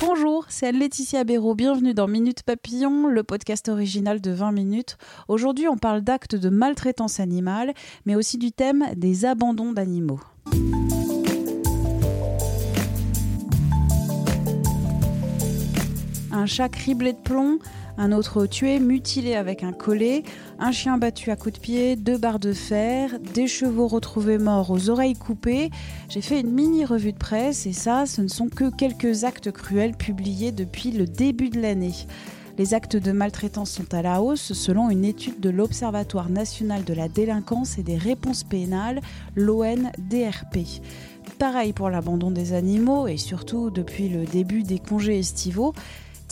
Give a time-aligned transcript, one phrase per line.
[0.00, 1.54] Bonjour, c'est Laetitia Béraud.
[1.54, 4.96] Bienvenue dans Minute Papillon, le podcast original de 20 minutes.
[5.28, 7.74] Aujourd'hui, on parle d'actes de maltraitance animale,
[8.06, 10.18] mais aussi du thème des abandons d'animaux.
[16.44, 17.58] Un chat criblé de plomb,
[17.96, 20.24] un autre tué, mutilé avec un collet,
[20.58, 24.70] un chien battu à coups de pied, deux barres de fer, des chevaux retrouvés morts
[24.70, 25.70] aux oreilles coupées.
[26.10, 29.52] J'ai fait une mini revue de presse et ça, ce ne sont que quelques actes
[29.52, 31.94] cruels publiés depuis le début de l'année.
[32.58, 36.92] Les actes de maltraitance sont à la hausse selon une étude de l'Observatoire national de
[36.92, 39.00] la délinquance et des réponses pénales,
[39.34, 40.58] l'ONDRP.
[41.38, 45.72] Pareil pour l'abandon des animaux et surtout depuis le début des congés estivaux.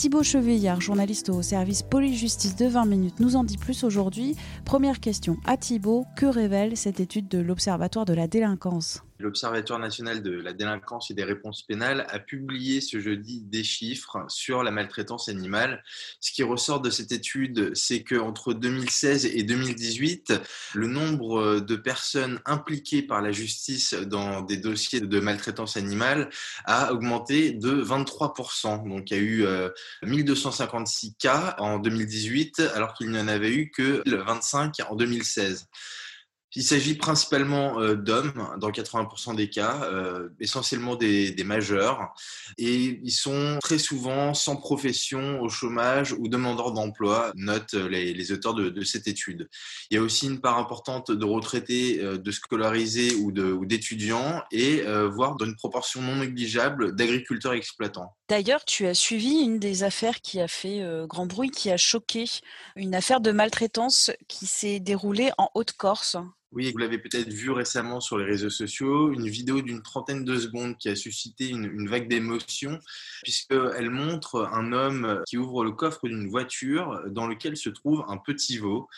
[0.02, 4.34] Thibaut Chevillard, journaliste au service police-justice de 20 minutes, nous en dit plus aujourd'hui.
[4.64, 9.04] Première question à Thibaut, que révèle cette étude de l'Observatoire de la délinquance?
[9.22, 14.24] l'Observatoire national de la délinquance et des réponses pénales a publié ce jeudi des chiffres
[14.28, 15.82] sur la maltraitance animale.
[16.20, 20.34] Ce qui ressort de cette étude, c'est qu'entre 2016 et 2018,
[20.74, 26.28] le nombre de personnes impliquées par la justice dans des dossiers de maltraitance animale
[26.64, 28.88] a augmenté de 23%.
[28.88, 29.46] Donc il y a eu
[30.02, 35.68] 1256 euh, cas en 2018 alors qu'il n'y en avait eu que 25 en 2016.
[36.54, 42.14] Il s'agit principalement euh, d'hommes, dans 80% des cas, euh, essentiellement des, majeurs,
[42.58, 48.54] et ils sont très souvent sans profession, au chômage ou demandeurs d'emploi, notent les, auteurs
[48.54, 49.48] de, cette étude.
[49.90, 53.32] Il y a aussi une part importante de retraités, euh, de scolarisés ou
[53.64, 58.14] d'étudiants, et voire dans une proportion non négligeable d'agriculteurs exploitants.
[58.32, 62.24] D'ailleurs, tu as suivi une des affaires qui a fait grand bruit, qui a choqué,
[62.76, 66.16] une affaire de maltraitance qui s'est déroulée en Haute-Corse.
[66.52, 70.38] Oui, vous l'avez peut-être vu récemment sur les réseaux sociaux, une vidéo d'une trentaine de
[70.38, 72.78] secondes qui a suscité une, vague d'émotion,
[73.22, 78.16] puisqu'elle montre un homme qui ouvre le coffre d'une voiture dans lequel se trouve un
[78.16, 78.88] petit veau.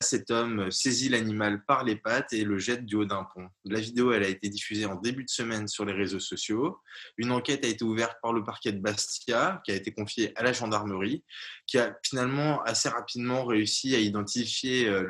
[0.00, 3.48] Cet homme saisit l'animal par les pattes et le jette du haut d'un pont.
[3.64, 6.78] La vidéo elle a été diffusée en début de semaine sur les réseaux sociaux.
[7.16, 10.44] Une enquête a été ouverte par le parquet de Bastia, qui a été confiée à
[10.44, 11.24] la gendarmerie,
[11.66, 15.02] qui a finalement assez rapidement réussi à identifier euh,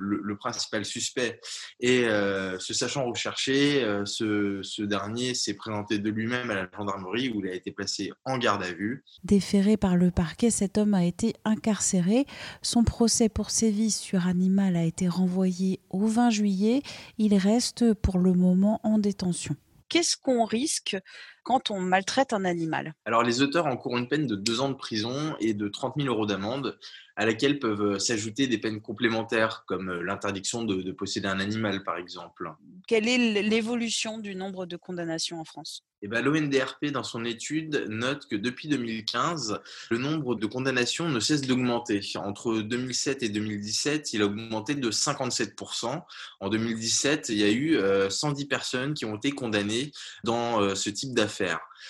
[0.00, 1.40] le, principal suspect.
[1.78, 7.28] Et euh, se sachant recherché, euh, ce, dernier s'est présenté de lui-même à la gendarmerie
[7.28, 9.04] où il a été placé en garde à vue.
[9.22, 12.26] Déféré par le parquet, cet homme a été incarcéré.
[12.60, 16.82] Son procès pour sévices sur animal a été renvoyé au 20 juillet.
[17.18, 19.54] Il reste pour le moment en détention.
[19.90, 20.96] Qu'est-ce qu'on risque
[21.42, 24.74] quand on maltraite un animal Alors les auteurs encourent une peine de deux ans de
[24.74, 26.78] prison et de 30 000 euros d'amende,
[27.16, 32.50] à laquelle peuvent s'ajouter des peines complémentaires, comme l'interdiction de, posséder un animal, par exemple.
[32.86, 35.84] Quelle est l'évolution du nombre de condamnations en France?
[36.04, 39.60] Eh ben, L'ONDRP, dans son étude, note que depuis 2015,
[39.90, 42.00] le nombre de condamnations ne cesse d'augmenter.
[42.16, 46.02] Entre 2007 et 2017, il a augmenté de 57%.
[46.40, 47.78] En 2017, il y a eu
[48.10, 49.92] 110 euh, personnes qui ont été condamnées
[50.24, 51.31] dans euh, ce type d'affaires.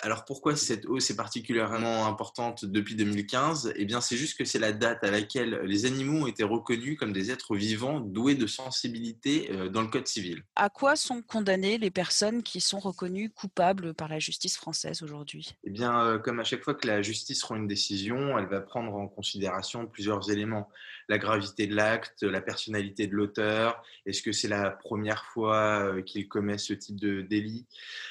[0.03, 4.59] Alors pourquoi cette hausse est particulièrement importante depuis 2015 Eh bien, c'est juste que c'est
[4.59, 8.47] la date à laquelle les animaux ont été reconnus comme des êtres vivants doués de
[8.47, 10.43] sensibilité euh, dans le Code civil.
[10.57, 15.57] À quoi sont condamnées les personnes qui sont reconnues coupables par la justice française aujourd'hui?
[15.65, 18.61] Eh bien, euh, comme à chaque fois que la justice rend une décision, elle va
[18.61, 20.69] prendre en considération plusieurs éléments.
[21.09, 26.03] La gravité de l'acte, la personnalité de l'auteur, est-ce que c'est la première fois euh,
[26.03, 27.67] qu'il commet ce type de délit?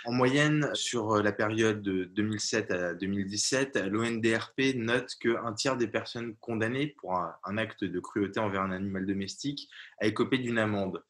[0.06, 6.36] En moyenne, sur la période de 2007 à 2017, l'ONDRP note qu'un tiers des personnes
[6.38, 9.70] condamnées pour un, acte de cruauté envers un animal domestique
[10.00, 11.04] a écopé d'une amende.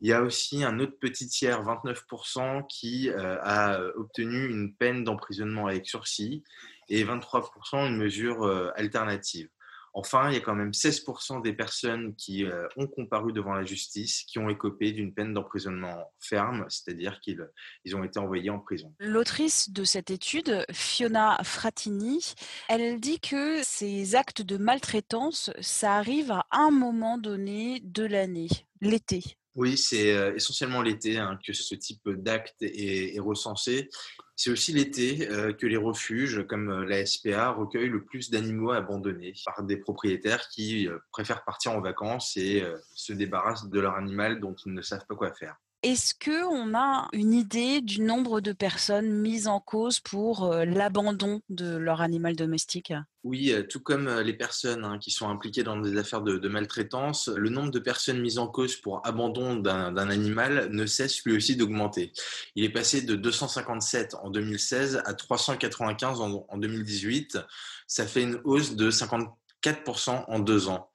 [0.00, 5.04] Il y a aussi un autre petit tiers, 29%, qui euh, a obtenu une peine
[5.04, 6.42] d'emprisonnement avec sursis
[6.88, 9.48] et 23% une mesure euh, alternative.
[9.96, 13.64] Enfin, il y a quand même 16% des personnes qui euh, ont comparu devant la
[13.64, 17.48] justice qui ont écopé d'une peine d'emprisonnement ferme, c'est-à-dire qu'ils
[17.84, 18.92] ils ont été envoyés en prison.
[18.98, 22.34] L'autrice de cette étude, Fiona Fratini,
[22.68, 28.48] elle dit que ces actes de maltraitance, ça arrive à un moment donné de l'année,
[28.80, 29.22] l'été.
[29.56, 33.88] Oui, c'est euh, essentiellement l'été hein, que ce type d'acte est, recensé.
[34.36, 38.72] C'est aussi l'été euh, que les refuges, comme euh, la SPA, recueillent le plus d'animaux
[38.72, 42.64] abandonnés par des propriétaires qui préfèrent partir en vacances et
[42.94, 45.56] se débarrassent de leur animal dont ils ne savent pas quoi faire.
[45.84, 51.76] Est-ce qu'on a une idée du nombre de personnes mises en cause pour l'abandon de
[51.76, 52.94] leur animal domestique?
[53.22, 57.50] Oui, tout comme les personnes hein, qui sont impliquées dans des affaires de, maltraitance, le
[57.50, 62.14] nombre de personnes mises en cause pour abandon d'un animal ne cesse lui aussi d'augmenter.
[62.56, 67.40] Il est passé de 257 en 2016 à 395 en, en 2018.
[67.86, 70.88] Ça fait une hausse de 54% en deux ans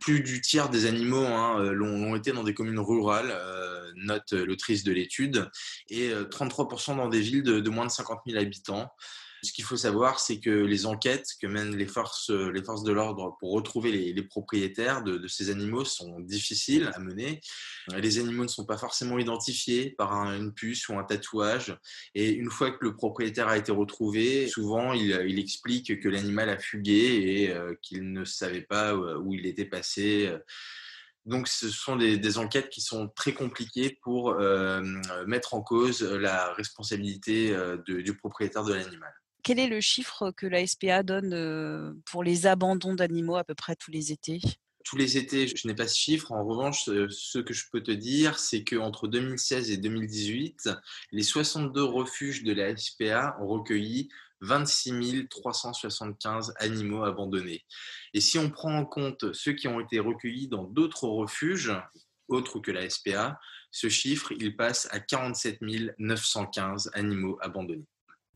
[0.00, 4.32] plus du tiers des animaux hein, euh, l'ont été dans des communes rurales, euh, note
[4.32, 5.50] l'autrice de l'étude,
[5.88, 8.90] et 33% euh, dans des villes de, moins de 50 000 habitants.
[9.44, 12.92] Ce qu'il faut savoir, c'est que les enquêtes que mènent les forces, les forces de
[12.92, 17.40] l'ordre pour retrouver les, propriétaires de, ces animaux sont difficiles à mener.
[17.96, 21.76] Les animaux ne sont pas forcément identifiés par une puce ou un tatouage.
[22.16, 26.58] Et une fois que le propriétaire a été retrouvé, souvent il, explique que l'animal a
[26.58, 30.32] fugué et euh, qu'il ne savait pas où il était passé.
[31.28, 34.82] Donc, ce sont des, enquêtes qui sont très compliquées pour euh,
[35.26, 39.12] mettre en cause la responsabilité euh, du propriétaire de l'animal.
[39.42, 43.76] Quel est le chiffre que la SPA donne pour les abandons d'animaux à peu près
[43.76, 44.40] tous les étés?
[44.84, 46.32] Tous les étés, je n'ai pas ce chiffre.
[46.32, 50.70] En revanche, ce que je peux te dire, c'est qu'entre 2016 et 2018,
[51.12, 54.08] les 62 refuges de la SPA ont recueilli
[54.40, 57.64] 26 375 animaux abandonnés.
[58.14, 61.72] Et si on prend en compte ceux qui ont été recueillis dans d'autres refuges,
[62.28, 63.40] autres que la SPA,
[63.70, 65.60] ce chiffre, il passe à 47
[65.98, 67.86] 915 animaux abandonnés.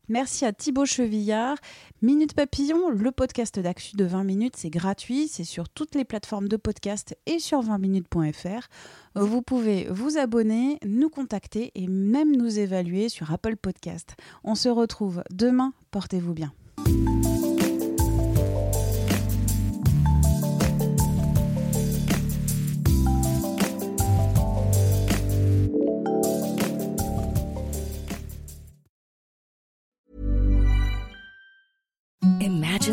[0.09, 1.57] Merci à Thibaut Chevillard.
[2.01, 6.49] Minute Papillon, le podcast d'actu de 20 minutes, c'est gratuit, c'est sur toutes les plateformes
[6.49, 8.67] de podcast et sur 20minutes.fr.
[9.15, 14.15] Vous pouvez vous abonner, nous contacter et même nous évaluer sur Apple Podcast.
[14.43, 16.53] On se retrouve demain, portez-vous bien.